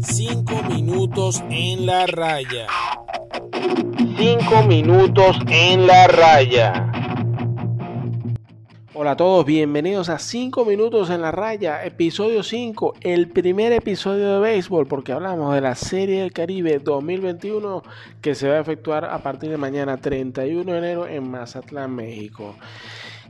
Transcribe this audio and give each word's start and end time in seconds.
Cinco 0.00 0.62
minutos 0.68 1.42
en 1.50 1.86
la 1.86 2.06
raya. 2.06 2.66
Cinco 4.16 4.62
minutos 4.62 5.38
en 5.48 5.86
la 5.86 6.06
raya. 6.06 6.92
Hola 8.98 9.10
a 9.10 9.16
todos, 9.16 9.44
bienvenidos 9.44 10.08
a 10.08 10.18
5 10.18 10.64
minutos 10.64 11.10
en 11.10 11.20
la 11.20 11.30
raya, 11.30 11.84
episodio 11.84 12.42
5, 12.42 12.94
el 13.02 13.28
primer 13.28 13.72
episodio 13.72 14.34
de 14.34 14.40
béisbol, 14.40 14.86
porque 14.86 15.12
hablamos 15.12 15.54
de 15.54 15.60
la 15.60 15.74
Serie 15.74 16.22
del 16.22 16.32
Caribe 16.32 16.78
2021 16.78 17.82
que 18.22 18.34
se 18.34 18.48
va 18.48 18.54
a 18.56 18.60
efectuar 18.60 19.04
a 19.04 19.18
partir 19.18 19.50
de 19.50 19.58
mañana 19.58 19.98
31 19.98 20.72
de 20.72 20.78
enero 20.78 21.06
en 21.06 21.30
Mazatlán, 21.30 21.94
México. 21.94 22.54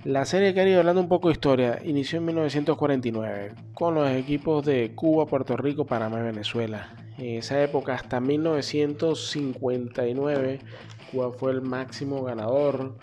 La 0.07 0.25
Serie 0.25 0.54
Caribe, 0.54 0.79
hablando 0.79 1.00
un 1.00 1.09
poco 1.09 1.27
de 1.27 1.32
historia, 1.32 1.80
inició 1.84 2.18
en 2.18 2.27
1949 2.27 3.55
con 3.75 3.96
los 3.96 4.09
equipos 4.09 4.64
de 4.64 4.92
Cuba, 4.95 5.27
Puerto 5.27 5.56
Rico, 5.56 5.84
Panamá 5.84 6.20
y 6.20 6.23
Venezuela. 6.23 6.95
En 7.19 7.38
esa 7.38 7.60
época, 7.60 7.95
hasta 7.95 8.20
1959, 8.20 10.61
Cuba 11.11 11.33
fue 11.33 11.50
el 11.50 11.62
máximo 11.62 12.23
ganador 12.23 12.97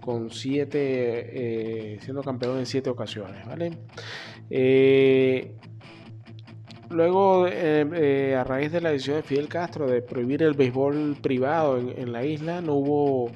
con 0.00 0.32
siete, 0.32 1.92
eh, 1.92 2.00
siendo 2.00 2.24
campeón 2.24 2.58
en 2.58 2.66
siete 2.66 2.90
ocasiones, 2.90 3.46
¿vale? 3.46 3.78
Eh, 4.50 5.54
luego, 6.88 7.46
eh, 7.46 8.34
a 8.36 8.42
raíz 8.42 8.72
de 8.72 8.80
la 8.80 8.90
decisión 8.90 9.18
de 9.18 9.22
Fidel 9.22 9.46
Castro 9.46 9.88
de 9.88 10.02
prohibir 10.02 10.42
el 10.42 10.54
béisbol 10.54 11.16
privado 11.22 11.78
en, 11.78 12.10
la 12.10 12.24
isla, 12.24 12.60
no 12.60 12.74
hubo, 12.74 13.30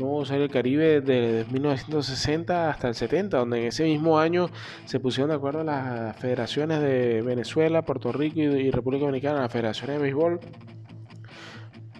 hubo 0.00 0.24
Serie 0.24 0.42
del 0.42 0.50
Caribe 0.50 1.00
desde 1.00 1.50
1960 1.52 2.70
hasta 2.70 2.88
el 2.88 2.94
70, 2.94 3.38
donde 3.38 3.60
en 3.60 3.64
ese 3.66 3.84
mismo 3.84 4.18
año 4.18 4.48
se 4.84 5.00
pusieron 5.00 5.30
de 5.30 5.36
acuerdo 5.36 5.62
las 5.64 6.16
federaciones 6.16 6.80
de 6.80 7.22
Venezuela, 7.22 7.82
Puerto 7.82 8.12
Rico 8.12 8.40
y, 8.40 8.70
República 8.70 9.04
Dominicana, 9.04 9.40
las 9.40 9.52
federaciones 9.52 9.96
de 9.96 10.02
béisbol 10.02 10.40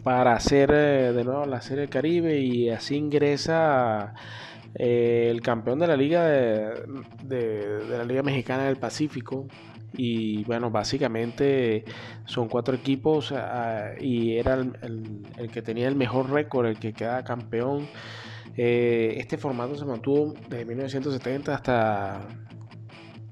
para 0.02 0.34
hacer 0.34 0.70
eh, 0.72 1.12
de 1.12 1.24
nuevo 1.24 1.46
la 1.46 1.62
Serie 1.62 1.82
del 1.82 1.90
Caribe 1.90 2.38
y 2.38 2.68
así 2.68 2.96
ingresa 2.96 4.14
eh, 4.74 5.28
el 5.30 5.40
campeón 5.40 5.78
de 5.78 5.86
la 5.86 5.96
Liga 5.96 6.26
de, 6.26 7.80
la 7.88 8.04
Liga 8.04 8.22
Mexicana 8.22 8.64
del 8.64 8.76
Pacífico 8.76 9.46
y 9.96 10.44
bueno 10.44 10.70
básicamente 10.70 11.84
son 12.24 12.48
cuatro 12.48 12.74
equipos 12.74 13.32
ah, 13.32 13.92
y 14.00 14.36
era 14.36 14.54
el, 14.54 15.50
que 15.52 15.62
tenía 15.62 15.88
el 15.88 15.96
mejor 15.96 16.30
récord 16.30 16.66
el 16.66 16.78
que 16.78 16.92
queda 16.92 17.22
campeón 17.24 17.88
eh, 18.56 19.14
este 19.18 19.38
formato 19.38 19.76
se 19.76 19.84
mantuvo 19.84 20.34
desde 20.48 20.64
1970 20.64 21.54
hasta 21.54 22.28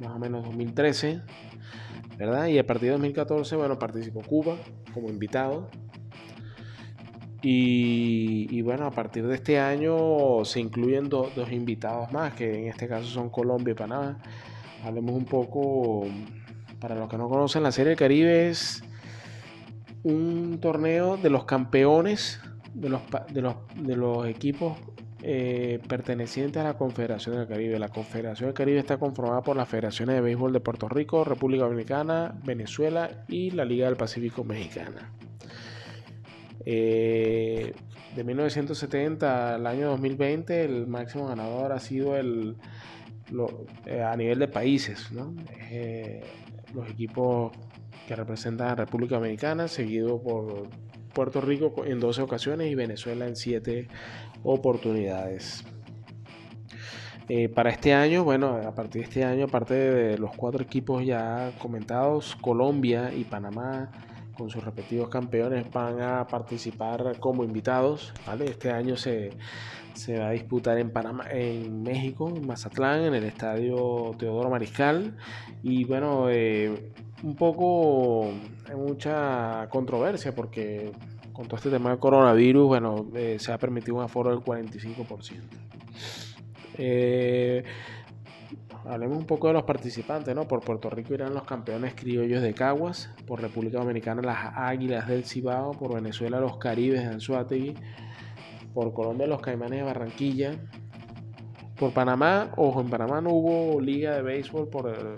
más 0.00 0.10
o 0.10 0.18
menos 0.18 0.44
2013 0.44 1.22
¿verdad? 2.18 2.46
y 2.46 2.58
a 2.58 2.66
partir 2.66 2.86
de 2.86 2.92
2014 2.92 3.56
bueno 3.56 3.78
participó 3.78 4.20
Cuba 4.20 4.56
como 4.92 5.08
invitado 5.08 5.68
y, 7.44 8.62
bueno, 8.62 8.86
a 8.86 8.92
partir 8.92 9.26
de 9.26 9.34
este 9.34 9.58
año 9.58 10.44
se 10.44 10.60
incluyen 10.60 11.08
dos 11.08 11.32
invitados 11.50 12.12
más, 12.12 12.34
que 12.34 12.60
en 12.60 12.68
este 12.68 12.86
caso 12.86 13.06
son 13.06 13.30
Colombia 13.30 13.72
y 13.72 13.74
Panamá. 13.74 14.18
Hablemos 14.84 15.16
un 15.16 15.24
poco, 15.24 16.06
para 16.82 16.96
los 16.96 17.08
que 17.08 17.16
no 17.16 17.28
conocen, 17.28 17.62
la 17.62 17.70
Serie 17.70 17.90
del 17.90 17.98
Caribe 17.98 18.50
es 18.50 18.82
un 20.02 20.58
torneo 20.60 21.16
de 21.16 21.30
los 21.30 21.44
campeones 21.44 22.40
de 22.74 22.88
los, 22.88 23.02
de 23.30 23.96
los, 23.96 24.26
equipos 24.26 24.76
eh, 25.22 25.78
pertenecientes 25.86 26.60
a 26.60 26.64
la 26.64 26.74
Confederación 26.74 27.36
del 27.36 27.46
Caribe. 27.46 27.78
La 27.78 27.88
Confederación 27.88 28.48
del 28.48 28.54
Caribe 28.54 28.80
está 28.80 28.98
conformada 28.98 29.42
por 29.42 29.56
las 29.56 29.68
federaciones 29.68 30.16
de 30.16 30.22
béisbol 30.22 30.52
de 30.52 30.58
Puerto 30.58 30.88
Rico, 30.88 31.22
República 31.22 31.64
Dominicana, 31.64 32.34
Venezuela 32.44 33.24
y 33.28 33.52
la 33.52 33.64
Liga 33.64 33.86
del 33.86 33.96
Pacífico 33.96 34.42
Mexicana. 34.42 35.12
Eh, 36.66 37.74
de 38.16 38.24
1970 38.24 39.54
al 39.54 39.66
año 39.68 39.88
2020 39.90 40.64
el 40.64 40.88
máximo 40.88 41.28
ganador 41.28 41.72
ha 41.72 41.78
sido 41.78 42.16
el 42.16 42.56
eh, 43.86 44.02
a 44.02 44.16
nivel 44.16 44.38
de 44.38 44.48
países, 44.48 45.10
eh, 45.70 46.22
los 46.74 46.88
equipos 46.90 47.52
que 48.06 48.16
representan 48.16 48.68
a 48.68 48.74
República 48.74 49.16
Dominicana, 49.16 49.68
seguido 49.68 50.22
por 50.22 50.68
Puerto 51.14 51.40
Rico 51.40 51.84
en 51.84 52.00
12 52.00 52.22
ocasiones 52.22 52.70
y 52.70 52.74
Venezuela 52.74 53.26
en 53.26 53.36
7 53.36 53.88
oportunidades. 54.42 55.64
para 57.54 57.70
este 57.70 57.94
año, 57.94 58.24
bueno, 58.24 58.56
a 58.56 58.74
partir 58.74 59.02
de 59.02 59.08
este 59.08 59.24
año, 59.24 59.46
aparte 59.46 59.74
de 59.74 60.18
los 60.18 60.36
cuatro 60.36 60.62
equipos 60.62 61.04
ya 61.06 61.52
comentados, 61.58 62.36
Colombia 62.36 63.10
y 63.14 63.24
Panamá 63.24 63.90
con 64.42 64.50
sus 64.50 64.64
respectivos 64.64 65.08
campeones 65.08 65.70
van 65.70 66.00
a 66.00 66.26
participar 66.26 67.20
como 67.20 67.44
invitados. 67.44 68.12
Este 68.44 68.72
año 68.72 68.96
se, 68.96 69.30
va 70.18 70.26
a 70.26 70.30
disputar 70.32 70.78
en 70.78 70.90
Panamá, 70.90 71.26
en 71.30 71.80
México, 71.84 72.28
en 72.28 72.44
Mazatlán, 72.44 73.02
en 73.04 73.14
el 73.14 73.22
estadio 73.22 74.16
Teodoro 74.18 74.50
Mariscal. 74.50 75.16
Y 75.62 75.84
bueno, 75.84 76.26
eh, 76.28 76.90
un 77.22 77.36
poco 77.36 78.32
hay 78.68 78.74
mucha 78.74 79.68
controversia 79.70 80.34
porque 80.34 80.90
con 81.32 81.46
todo 81.46 81.54
este 81.54 81.70
tema 81.70 81.90
del 81.90 82.00
coronavirus, 82.00 82.66
bueno, 82.66 83.06
eh, 83.14 83.36
se 83.38 83.52
ha 83.52 83.58
permitido 83.58 83.98
un 83.98 84.02
aforo 84.02 84.30
del 84.30 84.40
45%. 84.40 85.40
Eh, 86.78 87.62
hablemos 88.86 89.18
un 89.18 89.26
poco 89.26 89.48
de 89.48 89.54
los 89.54 89.64
participantes, 89.64 90.34
¿no? 90.34 90.46
Por 90.46 90.60
Puerto 90.60 90.90
Rico 90.90 91.14
irán 91.14 91.34
los 91.34 91.44
campeones 91.44 91.94
criollos 91.94 92.42
de 92.42 92.54
Caguas, 92.54 93.10
por 93.26 93.40
República 93.40 93.78
Dominicana 93.78 94.22
las 94.22 94.52
Águilas 94.56 95.08
del 95.08 95.24
Cibao, 95.24 95.72
por 95.72 95.94
Venezuela 95.94 96.40
los 96.40 96.58
Caribes 96.58 97.02
de 97.02 97.08
Anzuategui, 97.08 97.74
por 98.74 98.92
Colombia 98.92 99.26
los 99.26 99.40
Caimanes 99.40 99.80
de 99.80 99.84
Barranquilla, 99.84 100.52
por 101.76 101.92
Panamá, 101.92 102.52
ojo, 102.56 102.80
en 102.80 102.90
Panamá 102.90 103.20
no 103.20 103.30
hubo 103.30 103.80
liga 103.80 104.14
de 104.14 104.22
béisbol 104.22 104.68
por 104.68 105.16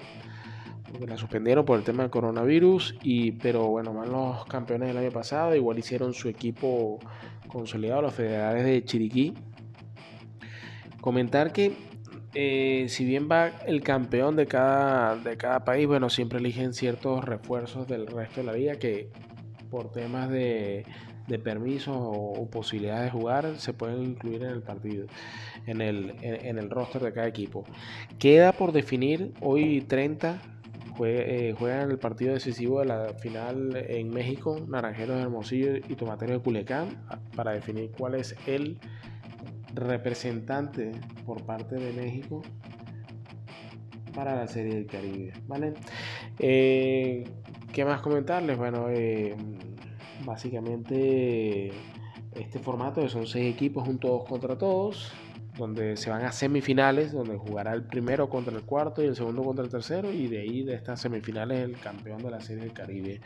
porque 0.94 1.08
la 1.08 1.16
suspendieron 1.16 1.64
por 1.64 1.76
el 1.76 1.84
tema 1.84 2.04
del 2.04 2.10
coronavirus, 2.10 2.94
y, 3.03 3.32
pero 3.32 3.66
bueno, 3.66 3.92
van 3.92 4.12
los 4.12 4.44
campeones 4.44 4.88
del 4.88 4.97
año 4.97 5.10
pasado, 5.10 5.54
igual 5.56 5.76
hicieron 5.76 6.14
su 6.14 6.28
equipo 6.28 7.00
consolidado, 7.48 8.03
los 8.03 8.14
federales 8.14 8.64
de 8.64 8.84
Chiriquí. 8.84 9.34
Comentar 11.00 11.53
que 11.53 11.76
eh, 12.34 12.87
si 12.89 13.05
bien 13.05 13.28
va 13.31 13.49
el 13.67 13.83
campeón 13.83 14.37
de 14.37 14.47
cada, 14.47 15.17
de 15.17 15.37
cada 15.37 15.65
país, 15.65 15.87
bueno, 15.87 16.11
siempre 16.11 16.39
eligen 16.39 16.75
ciertos 16.75 17.25
refuerzos 17.25 17.87
del 17.87 18.06
resto 18.06 18.41
de 18.41 18.47
la 18.47 18.53
liga 18.53 18.75
que 18.77 19.09
por 19.71 19.91
temas 19.93 20.28
de, 20.31 20.84
de 21.27 21.39
permisos 21.39 21.97
o, 21.97 22.49
posibilidades 22.50 23.05
de 23.05 23.11
jugar 23.11 23.55
se 23.59 23.72
pueden 23.72 24.03
incluir 24.03 24.43
en 24.43 24.50
el 24.50 24.62
partido, 24.62 25.06
en 25.67 25.81
el, 25.81 26.15
en, 26.22 26.59
el 26.59 26.71
roster 26.71 27.03
de 27.03 27.12
cada 27.12 27.27
equipo. 27.27 27.65
Queda 28.19 28.53
por 28.53 28.72
definir 28.72 29.33
hoy 29.41 29.81
30 29.81 30.41
eh, 31.03 31.55
juegan 31.59 31.91
el 31.91 31.99
partido 31.99 32.34
decisivo 32.34 32.78
de 32.81 32.87
la 32.87 33.15
final 33.15 33.75
en 33.89 34.11
México, 34.11 34.65
Naranjeros 34.69 35.16
de 35.16 35.22
Hermosillo 35.22 35.77
y 35.77 35.97
Tomateros 35.97 36.37
de 36.37 36.43
Culiacán, 36.43 37.05
para 37.34 37.53
definir 37.53 37.91
cuál 37.91 38.15
es 38.15 38.37
el 38.47 38.78
representante 39.74 40.92
por 41.26 41.44
parte 41.44 41.76
de 41.76 41.92
México 41.92 42.42
para 44.14 44.36
la 44.36 44.46
Serie 44.46 44.74
del 44.74 44.86
Caribe. 44.86 45.32
¿vale? 45.46 45.74
Eh, 46.38 47.24
¿Qué 47.72 47.84
más 47.84 48.00
comentarles? 48.00 48.56
Bueno, 48.56 48.86
eh, 48.88 49.34
básicamente 50.24 51.72
este 52.34 52.58
formato 52.58 53.08
son 53.08 53.26
seis 53.26 53.52
equipos, 53.52 53.86
un 53.88 53.98
todos 53.98 54.24
contra 54.24 54.56
todos, 54.56 55.12
donde 55.56 55.96
se 55.96 56.10
van 56.10 56.24
a 56.24 56.32
semifinales, 56.32 57.12
donde 57.12 57.36
jugará 57.36 57.72
el 57.72 57.84
primero 57.84 58.28
contra 58.28 58.54
el 58.54 58.62
cuarto 58.62 59.02
y 59.02 59.06
el 59.06 59.16
segundo 59.16 59.42
contra 59.42 59.65
el 59.65 59.70
tercero, 59.70 60.12
y 60.12 60.27
de 60.28 60.41
ahí 60.41 60.65
de 60.65 60.74
estas 60.74 61.00
semifinales 61.00 61.65
el 61.65 61.78
campeón 61.78 62.22
de 62.22 62.30
la 62.30 62.41
Serie 62.41 62.65
del 62.65 62.72
Caribe. 62.72 63.20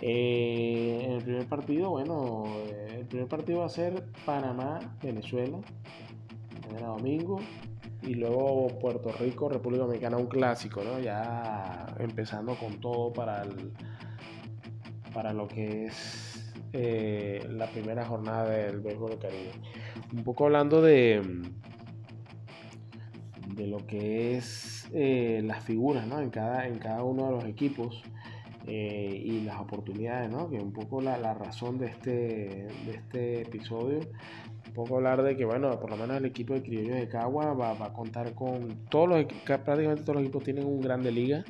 Eh, 0.00 1.04
en 1.04 1.12
el 1.12 1.22
primer 1.22 1.46
partido, 1.46 1.90
bueno, 1.90 2.44
eh, 2.66 2.98
el 3.00 3.06
primer 3.06 3.28
partido 3.28 3.60
va 3.60 3.66
a 3.66 3.70
ser 3.70 4.04
Panamá-Venezuela, 4.26 5.58
mañana 6.66 6.88
domingo, 6.88 7.38
y 8.02 8.14
luego 8.14 8.68
Puerto 8.80 9.12
Rico, 9.12 9.48
República 9.48 9.84
Dominicana, 9.84 10.16
un 10.16 10.26
clásico, 10.26 10.82
¿no? 10.82 10.98
Ya 10.98 11.86
empezando 11.98 12.54
con 12.56 12.80
todo 12.80 13.12
para, 13.12 13.42
el, 13.42 13.72
para 15.14 15.32
lo 15.32 15.48
que 15.48 15.86
es 15.86 16.52
eh, 16.72 17.46
la 17.50 17.70
primera 17.70 18.04
jornada 18.04 18.48
del 18.48 18.80
béisbol 18.80 19.10
del 19.10 19.18
Caribe. 19.20 19.52
Un 20.12 20.24
poco 20.24 20.44
hablando 20.44 20.82
de, 20.82 21.22
de 23.54 23.66
lo 23.66 23.86
que 23.86 24.36
es 24.36 24.72
las 24.92 25.64
figuras, 25.64 26.06
¿no? 26.06 26.20
En 26.20 26.30
cada, 26.30 26.68
en 26.68 26.78
cada 26.78 27.02
uno 27.02 27.26
de 27.26 27.32
los 27.32 27.44
equipos. 27.46 28.02
Eh, 28.66 29.22
y 29.22 29.40
las 29.42 29.60
oportunidades, 29.60 30.30
¿no? 30.30 30.48
que 30.48 30.56
un 30.56 30.72
poco 30.72 31.02
la, 31.02 31.34
razón 31.34 31.76
de 31.76 31.86
este, 31.86 32.10
de 32.86 32.92
este 32.94 33.42
episodio. 33.42 34.00
poco 34.74 34.96
hablar 34.96 35.22
de 35.22 35.36
que, 35.36 35.44
bueno, 35.44 35.78
por 35.78 35.90
lo 35.90 35.96
menos 35.98 36.16
el 36.16 36.24
equipo 36.24 36.54
de 36.54 36.62
Criollos 36.62 36.96
de 36.96 37.08
Cagua 37.08 37.52
va, 37.52 37.72
a 37.72 37.92
contar 37.92 38.34
con 38.34 38.86
todos 38.88 39.08
los 39.08 39.24
prácticamente 39.44 40.02
todos 40.02 40.16
los 40.16 40.22
equipos 40.22 40.44
tienen 40.44 40.64
un 40.64 40.80
grande 40.80 41.12
liga. 41.12 41.44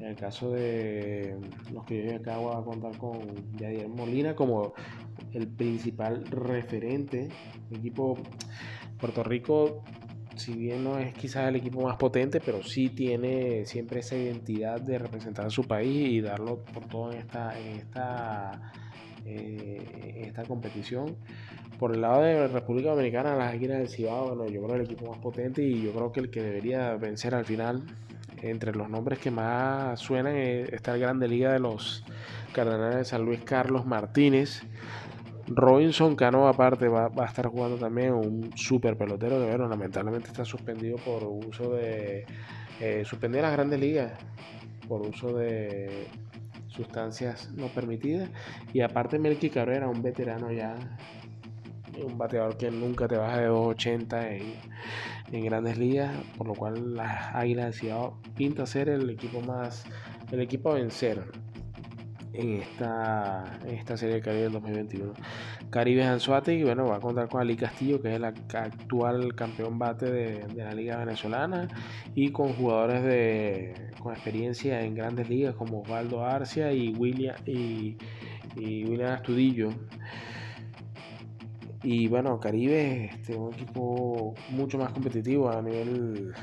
En 0.00 0.08
el 0.08 0.16
caso 0.16 0.50
de 0.50 1.36
los 1.72 1.84
Criollos 1.84 2.14
de 2.14 2.22
Cagua 2.22 2.54
va 2.54 2.60
a 2.60 2.64
contar 2.64 2.98
con 2.98 3.20
Yadier 3.56 3.88
Molina 3.88 4.34
como 4.34 4.72
el 5.32 5.46
principal 5.46 6.24
referente. 6.26 7.28
El 7.70 7.78
equipo 7.78 8.18
Puerto 8.98 9.22
Rico, 9.22 9.84
si 10.36 10.54
bien 10.54 10.84
no 10.84 10.98
es 10.98 11.12
quizás 11.14 11.48
el 11.48 11.56
equipo 11.56 11.82
más 11.82 11.96
potente, 11.96 12.40
pero 12.40 12.62
sí 12.62 12.88
tiene 12.88 13.66
siempre 13.66 14.00
esa 14.00 14.16
identidad 14.16 14.80
de 14.80 14.98
representar 14.98 15.46
a 15.46 15.50
su 15.50 15.64
país 15.64 16.08
y 16.08 16.20
darlo 16.20 16.64
por 16.64 16.86
todo 16.86 17.12
en 17.12 17.18
esta, 17.18 17.58
en 17.58 17.78
esta, 17.78 18.72
eh, 19.26 20.22
esta 20.26 20.44
competición. 20.44 21.16
Por 21.78 21.94
el 21.94 22.02
lado 22.02 22.22
de 22.22 22.48
República 22.48 22.90
Dominicana, 22.90 23.34
las 23.36 23.54
Águilas 23.54 23.78
del 23.78 23.88
Cibao, 23.88 24.34
bueno, 24.34 24.46
yo 24.52 24.62
creo 24.62 24.76
el 24.76 24.82
equipo 24.82 25.10
más 25.10 25.18
potente 25.18 25.62
y 25.62 25.82
yo 25.82 25.92
creo 25.92 26.12
que 26.12 26.20
el 26.20 26.30
que 26.30 26.42
debería 26.42 26.94
vencer 26.96 27.34
al 27.34 27.44
final, 27.44 27.82
entre 28.42 28.74
los 28.74 28.88
nombres 28.88 29.18
que 29.18 29.30
más 29.30 29.98
suenan, 29.98 30.36
está 30.36 30.94
el 30.94 31.00
Grande 31.00 31.26
Liga 31.28 31.52
de 31.52 31.58
los 31.58 32.04
Cardenales 32.52 32.96
de 32.96 33.04
San 33.04 33.24
Luis, 33.24 33.40
Carlos 33.44 33.86
Martínez. 33.86 34.62
Robinson 35.50 36.14
Cano 36.14 36.46
aparte 36.46 36.88
va, 36.88 37.10
a 37.16 37.24
estar 37.26 37.46
jugando 37.48 37.76
también 37.76 38.14
un 38.14 38.56
super 38.56 38.96
pelotero 38.96 39.38
que 39.40 39.48
bueno, 39.48 39.68
lamentablemente 39.68 40.28
está 40.28 40.44
suspendido 40.44 40.96
por 40.98 41.24
uso 41.24 41.74
de 41.74 42.24
eh, 42.80 43.04
suspendido 43.04 43.42
las 43.42 43.52
grandes 43.52 43.80
ligas 43.80 44.12
por 44.88 45.02
uso 45.02 45.36
de 45.36 46.08
sustancias 46.68 47.50
no 47.52 47.66
permitidas. 47.68 48.30
Y 48.72 48.80
aparte 48.80 49.18
Melky 49.18 49.50
Cabrera 49.50 49.88
un 49.88 50.02
veterano 50.02 50.50
ya 50.52 50.76
un 52.04 52.16
bateador 52.16 52.56
que 52.56 52.70
nunca 52.70 53.08
te 53.08 53.16
baja 53.16 53.40
de 53.40 53.50
2.80 53.50 54.42
en, 55.32 55.44
grandes 55.44 55.78
ligas, 55.78 56.10
por 56.36 56.46
lo 56.46 56.54
cual 56.54 56.94
las 56.94 57.34
Águilas 57.34 57.80
de 57.80 57.94
pinta 58.36 58.66
ser 58.66 58.88
el 58.88 59.08
equipo 59.10 59.40
más, 59.42 59.84
el 60.32 60.40
equipo 60.40 60.70
a 60.70 60.74
vencer 60.74 61.24
en 62.32 62.60
esta, 62.60 63.58
esta 63.66 63.96
serie 63.96 64.16
de 64.16 64.20
Caribe 64.20 64.42
del 64.44 64.52
2021. 64.52 65.12
Caribe 65.70 66.04
Anzuate, 66.04 66.62
bueno, 66.64 66.86
va 66.86 66.96
a 66.96 67.00
contar 67.00 67.28
con 67.28 67.40
Ali 67.40 67.56
Castillo, 67.56 68.00
que 68.00 68.08
es 68.10 68.16
el 68.16 68.24
actual 68.24 69.34
campeón 69.34 69.78
bate 69.78 70.10
de, 70.10 70.46
la 70.54 70.72
Liga 70.72 70.98
Venezolana, 70.98 71.68
y 72.14 72.30
con 72.30 72.52
jugadores 72.54 73.02
de, 73.02 73.90
con 74.00 74.12
experiencia 74.12 74.82
en 74.82 74.94
grandes 74.94 75.28
ligas 75.28 75.54
como 75.54 75.80
Osvaldo 75.80 76.24
Arcia 76.24 76.72
y 76.72 76.94
William, 76.94 77.36
y, 77.46 77.96
y 78.56 78.84
William 78.84 79.12
Astudillo. 79.12 79.70
Y 81.82 82.08
bueno, 82.08 82.38
Caribe 82.40 83.06
es 83.06 83.14
este, 83.14 83.36
un 83.36 83.54
equipo 83.54 84.34
mucho 84.50 84.76
más 84.76 84.92
competitivo 84.92 85.50
a 85.50 85.62
nivel 85.62 86.34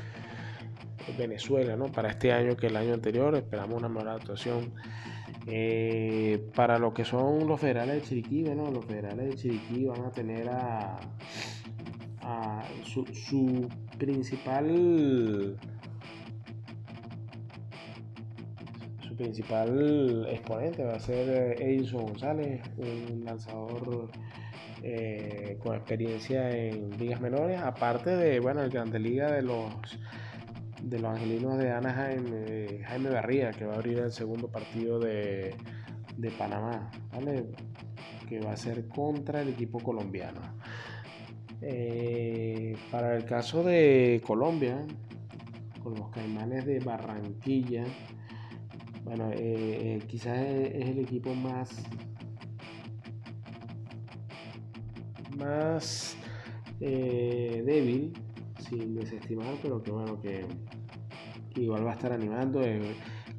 Venezuela, 1.16 1.76
¿no? 1.76 1.86
Para 1.86 2.10
este 2.10 2.32
año 2.32 2.56
que 2.56 2.66
el 2.66 2.76
año 2.76 2.94
anterior, 2.94 3.34
esperamos 3.36 3.78
una 3.78 3.88
mejor 3.88 4.08
actuación. 4.08 4.72
Eh, 5.46 6.50
para 6.54 6.78
lo 6.78 6.92
que 6.92 7.04
son 7.04 7.46
los 7.46 7.60
federales 7.60 8.02
de 8.02 8.02
Chiriquí, 8.02 8.42
bueno, 8.42 8.70
los 8.70 8.84
federales 8.84 9.30
de 9.30 9.34
Chiriquí 9.36 9.86
van 9.86 10.04
a 10.04 10.10
tener 10.10 10.48
a, 10.50 10.98
su, 12.84 13.06
su, 13.06 13.66
principal 13.96 15.56
su 19.00 19.16
principal 19.16 20.26
exponente 20.28 20.84
va 20.84 20.96
a 20.96 21.00
ser 21.00 21.60
Edison 21.62 22.04
González, 22.04 22.60
un 22.76 23.24
lanzador 23.24 24.10
eh, 24.82 25.56
con 25.60 25.74
experiencia 25.74 26.50
en 26.50 26.90
ligas 26.98 27.20
menores, 27.20 27.58
aparte 27.60 28.14
de, 28.14 28.38
bueno, 28.40 28.62
el 28.62 28.70
Grande 28.70 28.98
Liga 28.98 29.32
de 29.32 29.42
los 29.42 29.72
de 30.82 30.98
los 30.98 31.10
angelinos 31.10 31.58
de 31.58 31.70
Anaheim, 31.72 32.24
eh, 32.32 32.82
Jaime 32.86 33.10
Barría, 33.10 33.50
que 33.50 33.64
va 33.64 33.74
a 33.74 33.76
abrir 33.76 33.98
el 33.98 34.12
segundo 34.12 34.48
partido 34.48 34.98
de, 34.98 35.54
Panamá, 36.36 36.90
que 38.28 38.40
va 38.40 38.52
a 38.52 38.56
ser 38.56 38.88
contra 38.88 39.40
el 39.42 39.48
equipo 39.48 39.78
colombiano. 39.78 40.40
Eh, 41.60 42.76
para 42.90 43.16
el 43.16 43.24
caso 43.24 43.62
de 43.62 44.22
Colombia, 44.26 44.86
con 45.82 45.94
los 45.94 46.10
Caimanes 46.10 46.66
de 46.66 46.80
Barranquilla, 46.80 47.84
bueno, 49.04 49.30
quizás 50.06 50.38
es 50.38 50.88
el 50.88 50.98
equipo 50.98 51.34
más 51.34 51.70
más 55.38 56.16
eh, 56.80 57.62
débil, 57.64 58.12
sin 58.68 58.94
desestimar, 58.94 59.54
pero 59.62 59.82
que 59.82 59.90
bueno, 59.90 60.20
que, 60.20 60.44
igual 61.56 61.86
va 61.86 61.92
a 61.92 61.94
estar 61.94 62.12
animando. 62.12 62.60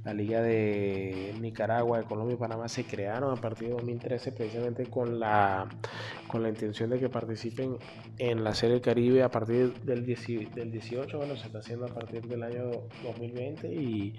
la 0.04 0.14
Liga 0.14 0.42
de 0.42 1.36
Nicaragua, 1.42 2.00
de 2.00 2.06
Colombia 2.06 2.36
y 2.36 2.38
Panamá 2.38 2.70
se 2.70 2.86
crearon 2.86 3.38
a 3.38 3.42
partir 3.42 3.68
de 3.68 3.74
2013 3.76 4.31
precisamente 4.31 4.86
con 4.86 5.20
la, 5.20 5.68
con 6.28 6.42
la 6.42 6.50
intención 6.50 6.90
de 6.90 7.00
que 7.00 7.10
participen 7.10 7.78
en 8.18 8.44
la 8.44 8.54
Serie 8.54 8.81
Caribe 8.81 9.24
a 9.24 9.30
partir 9.30 9.74
del, 9.84 10.06
del 10.06 10.72
18, 10.72 11.18
bueno, 11.18 11.36
se 11.36 11.48
está 11.48 11.60
haciendo 11.60 11.86
a 11.86 11.90
partir 11.90 12.26
del 12.28 12.44
año 12.44 12.72
2020 13.04 13.68
y, 13.68 14.16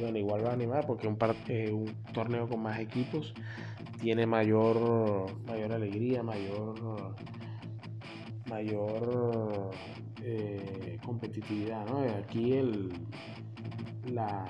bueno, 0.00 0.18
igual 0.18 0.44
va 0.44 0.50
a 0.50 0.54
animar 0.54 0.86
porque 0.86 1.06
un, 1.06 1.16
eh, 1.48 1.70
un 1.70 1.94
torneo 2.12 2.48
con 2.48 2.60
más 2.60 2.80
equipos 2.80 3.32
tiene 4.00 4.26
mayor, 4.26 5.26
mayor 5.46 5.72
alegría, 5.72 6.22
mayor, 6.22 6.74
mayor 8.52 9.70
eh, 10.22 10.98
competitividad. 11.04 11.86
¿no? 11.86 12.00
Aquí 12.22 12.52
el, 12.52 12.92
la, 14.12 14.46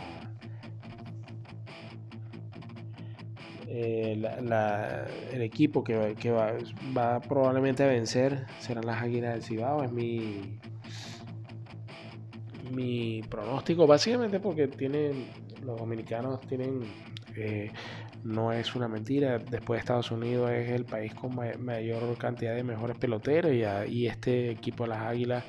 eh, 3.69 4.21
el 5.33 5.43
equipo 5.43 5.85
que, 5.85 6.17
que 6.19 6.33
va, 6.33 6.53
va, 6.97 7.21
probablemente 7.21 7.85
a 7.85 7.87
vencer 7.87 8.45
serán 8.59 8.87
las 8.87 9.01
Águilas 9.01 9.35
del 9.35 9.43
Cibao. 9.43 9.85
Es 9.85 9.93
mi, 9.93 10.59
mi 12.73 13.23
pronóstico, 13.23 13.87
básicamente 13.87 14.41
porque 14.41 14.67
tienen 14.67 15.27
los 15.65 15.79
dominicanos 15.79 16.41
tienen 16.49 16.81
eh, 17.37 17.71
no 18.25 18.53
es 18.53 18.75
una 18.75 18.89
mentira. 18.89 19.39
Después 19.39 19.79
de 19.79 19.81
Estados 19.81 20.11
Unidos 20.11 20.51
es 20.51 20.71
el 20.71 20.85
país 20.85 21.15
con 21.15 21.35
mayor 21.35 22.17
cantidad 22.19 22.55
de 22.55 22.63
mejores 22.63 22.97
peloteros 22.97 23.53
y, 23.53 24.07
este 24.07 24.51
equipo 24.51 24.85
de 24.85 24.91
las 24.91 25.03
Águilas 25.03 25.45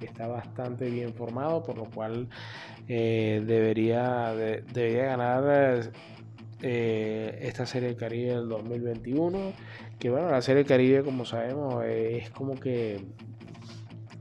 está 0.00 0.26
bastante 0.26 0.90
bien 0.90 1.14
formado, 1.14 1.62
por 1.62 1.76
lo 1.76 1.84
cual 1.84 2.28
eh, 2.88 3.42
debería, 3.46 4.34
debería 4.34 5.04
ganar 5.06 5.90
eh, 6.62 7.38
esta 7.42 7.66
Serie 7.66 7.88
del 7.88 7.96
Caribe 7.96 8.34
del 8.34 8.48
2021. 8.48 9.52
Que 9.98 10.10
bueno, 10.10 10.30
la 10.30 10.42
Serie 10.42 10.58
del 10.58 10.68
Caribe, 10.68 11.02
como 11.02 11.24
sabemos, 11.24 11.84
es 11.84 12.30
como 12.30 12.54
que 12.54 13.04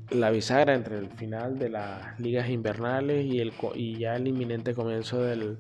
la 0.10 0.30
bisagra 0.30 0.76
entre 0.76 0.98
el 0.98 1.10
final 1.10 1.58
de 1.58 1.70
las 1.70 2.20
ligas 2.20 2.50
invernales 2.50 3.26
y, 3.26 3.40
el, 3.40 3.52
y 3.76 3.98
ya 3.98 4.16
el 4.16 4.28
inminente 4.28 4.74
comienzo 4.74 5.22
del, 5.22 5.58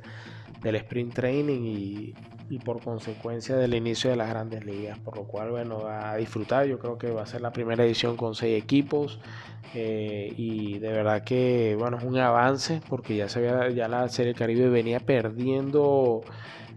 del 0.63 0.75
sprint 0.77 1.13
training 1.13 1.61
y, 1.63 2.13
por 2.63 2.83
consecuencia 2.83 3.55
del 3.55 3.73
inicio 3.73 4.11
de 4.11 4.15
las 4.15 4.29
grandes 4.29 4.63
ligas, 4.63 4.99
por 4.99 5.17
lo 5.17 5.23
cual, 5.23 5.49
bueno, 5.49 5.87
a 5.87 6.15
disfrutar, 6.17 6.67
yo 6.67 6.77
creo 6.77 6.99
que 6.99 7.09
va 7.09 7.23
a 7.23 7.25
ser 7.25 7.41
la 7.41 7.51
primera 7.51 7.83
edición 7.83 8.15
con 8.15 8.35
seis 8.35 8.61
equipos 8.61 9.19
eh, 9.73 10.31
y 10.37 10.77
de 10.77 10.89
verdad 10.89 11.23
que, 11.23 11.75
bueno, 11.79 11.97
es 11.97 12.03
un 12.03 12.15
avance 12.19 12.79
porque 12.87 13.15
ya, 13.15 13.27
se 13.27 13.39
había, 13.39 13.71
ya 13.71 13.87
la 13.87 14.07
Serie 14.07 14.35
Caribe 14.35 14.69
venía 14.69 14.99
perdiendo 14.99 16.21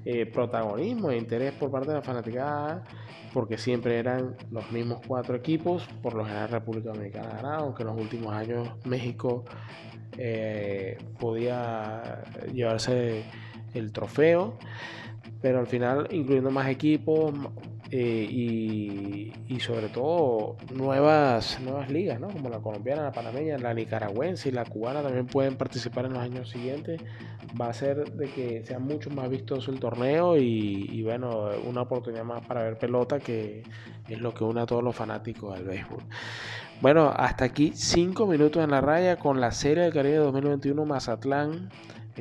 eh, 0.06 0.24
protagonismo 0.24 1.10
e 1.10 1.18
interés 1.18 1.52
por 1.52 1.70
parte 1.70 1.88
de 1.88 1.96
la 1.96 2.02
fanaticada 2.02 2.82
porque 3.34 3.58
siempre 3.58 3.98
eran 3.98 4.34
los 4.50 4.72
mismos 4.72 5.00
cuatro 5.06 5.36
equipos, 5.36 5.86
por 6.02 6.14
lo 6.14 6.24
general 6.24 6.48
República 6.48 6.88
Dominicana 6.88 7.34
ganaba, 7.34 7.56
aunque 7.58 7.82
en 7.82 7.88
los 7.88 8.00
últimos 8.00 8.32
años 8.32 8.70
México 8.86 9.44
eh, 10.16 10.96
podía 11.18 12.24
llevarse 12.54 13.24
el 13.76 13.92
trofeo 13.92 14.58
pero 15.40 15.60
al 15.60 15.66
final 15.66 16.08
incluyendo 16.10 16.50
más 16.50 16.68
equipos 16.68 17.32
eh, 17.90 18.26
y, 19.48 19.60
sobre 19.60 19.88
todo 19.88 20.56
nuevas, 20.74 21.60
nuevas 21.60 21.90
ligas, 21.90 22.20
¿no? 22.20 22.28
como 22.28 22.48
la 22.48 22.58
colombiana, 22.58 23.02
la 23.02 23.12
panameña, 23.12 23.58
la 23.58 23.72
nicaragüense 23.74 24.48
y 24.48 24.52
la 24.52 24.64
cubana 24.64 25.02
también 25.02 25.26
pueden 25.26 25.56
participar 25.56 26.06
en 26.06 26.12
los 26.12 26.22
años 26.22 26.50
siguientes, 26.50 27.00
va 27.60 27.68
a 27.68 27.72
ser 27.72 28.12
de 28.12 28.28
que 28.28 28.64
sea 28.64 28.78
mucho 28.78 29.10
más 29.10 29.28
vistoso 29.30 29.70
el 29.70 29.80
torneo 29.80 30.36
y, 30.36 31.02
bueno, 31.04 31.48
una 31.64 31.82
oportunidad 31.82 32.24
más 32.24 32.44
para 32.46 32.62
ver 32.62 32.78
pelota 32.78 33.18
que 33.18 33.62
es 34.08 34.20
lo 34.20 34.34
que 34.34 34.44
une 34.44 34.60
a 34.60 34.66
todos 34.66 34.82
los 34.82 34.94
fanáticos 34.94 35.56
del 35.56 35.66
béisbol. 35.66 36.02
Bueno, 36.80 37.12
hasta 37.16 37.44
aquí 37.44 37.72
cinco 37.74 38.26
minutos 38.26 38.62
en 38.62 38.70
la 38.70 38.80
raya 38.80 39.16
con 39.16 39.40
la 39.40 39.50
Serie 39.52 39.84
del 39.84 39.92
Caribe 39.92 40.16
2021 40.16 40.84
Mazatlán 40.84 41.70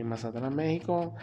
en 0.01 0.07
Mazatlán, 0.07 0.55
México, 0.55 1.13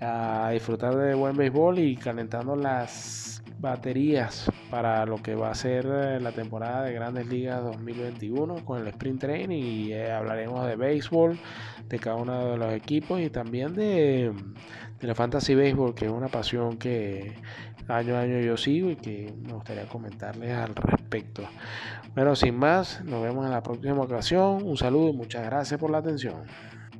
a 0.00 0.50
disfrutar 0.52 0.96
de 0.96 1.14
buen 1.14 1.36
béisbol 1.36 1.78
y 1.78 1.96
calentando 1.96 2.56
las 2.56 3.42
baterías 3.58 4.50
para 4.70 5.06
lo 5.06 5.22
que 5.22 5.34
va 5.34 5.50
a 5.50 5.54
ser 5.54 5.86
eh, 5.86 6.20
la 6.20 6.32
temporada 6.32 6.82
de 6.82 6.92
Grandes 6.92 7.26
Ligas 7.28 7.62
2021 7.62 8.64
con 8.64 8.80
el 8.80 8.88
Sprint 8.88 9.20
Training 9.20 9.62
y 9.62 9.92
eh, 9.92 10.10
hablaremos 10.10 10.66
de 10.66 10.76
béisbol, 10.76 11.38
de 11.88 11.98
cada 11.98 12.16
uno 12.16 12.50
de 12.50 12.56
los 12.56 12.72
equipos 12.72 13.20
y 13.20 13.30
también 13.30 13.74
de, 13.74 14.32
de 15.00 15.06
la 15.06 15.14
Fantasy 15.14 15.54
Baseball, 15.54 15.94
que 15.94 16.06
es 16.06 16.10
una 16.10 16.28
pasión 16.28 16.76
que 16.76 17.34
año 17.88 18.16
a 18.16 18.20
año 18.20 18.40
yo 18.40 18.56
sigo 18.56 18.90
y 18.90 18.96
que 18.96 19.32
me 19.44 19.52
gustaría 19.52 19.86
comentarles 19.86 20.52
al 20.52 20.74
respecto. 20.74 21.42
Bueno, 22.14 22.34
sin 22.36 22.56
más, 22.56 23.02
nos 23.04 23.22
vemos 23.22 23.44
en 23.44 23.52
la 23.52 23.62
próxima 23.62 24.02
ocasión. 24.02 24.62
Un 24.62 24.76
saludo 24.76 25.10
y 25.10 25.12
muchas 25.12 25.44
gracias 25.44 25.78
por 25.78 25.90
la 25.90 25.98
atención. 25.98 26.44